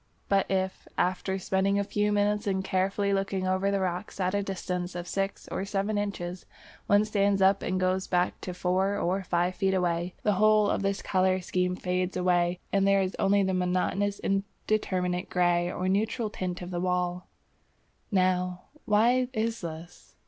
But 0.29 0.49
if, 0.49 0.87
after 0.97 1.37
spending 1.37 1.77
a 1.77 1.83
few 1.83 2.11
minutes 2.11 2.47
in 2.47 2.63
carefully 2.63 3.13
looking 3.13 3.45
over 3.47 3.69
the 3.69 3.79
rocks 3.81 4.19
at 4.19 4.33
a 4.33 4.41
distance 4.41 4.95
of 4.95 5.07
six 5.07 5.47
or 5.49 5.63
seven 5.63 5.95
inches, 5.95 6.47
one 6.87 7.05
stands 7.05 7.39
up 7.39 7.61
and 7.61 7.79
goes 7.79 8.07
back 8.07 8.41
to 8.41 8.55
four 8.55 8.97
or 8.97 9.21
five 9.21 9.53
feet 9.53 9.75
away, 9.75 10.15
the 10.23 10.31
whole 10.41 10.69
of 10.71 10.81
this 10.81 11.03
colour 11.03 11.39
scheme 11.39 11.75
fades 11.75 12.17
away 12.17 12.59
and 12.73 12.87
there 12.87 13.03
is 13.03 13.15
only 13.19 13.43
the 13.43 13.53
monotonous 13.53 14.19
indeterminate 14.21 15.29
grey 15.29 15.71
or 15.71 15.87
neutral 15.87 16.31
tint 16.31 16.63
of 16.63 16.71
the 16.71 16.81
wall. 16.81 17.27
Now 18.11 18.63
why 18.85 19.27
is 19.33 19.61
this? 19.61 20.15